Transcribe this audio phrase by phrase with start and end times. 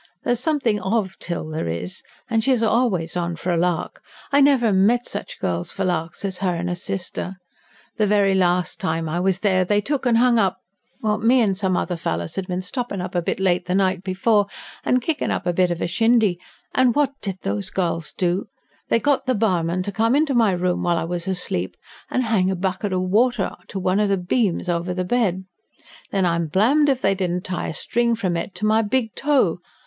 [0.23, 4.01] There's something OF Till there is, and she's always on for a lark.
[4.31, 7.35] I never met such girls for larks as her and 'er sister.
[7.97, 10.57] The very last time I was there, they took and hung up...
[11.03, 14.47] me and some other fellers had been stoppin' up a bit late the night before,
[14.83, 16.39] and kickin' up a bit of a shindy,
[16.73, 18.47] and what did those girls do?
[18.89, 21.77] They got the barman to come into my room while I was asleep,
[22.09, 25.45] and hang a bucket o' water to one of the beams over the bed.
[26.09, 29.59] Then I'm blamed if they didn't tie a string from it to my big toe!